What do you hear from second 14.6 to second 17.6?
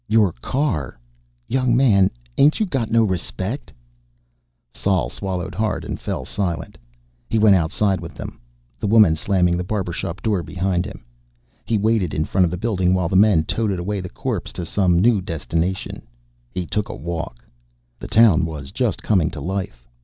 some new destination. He took a walk.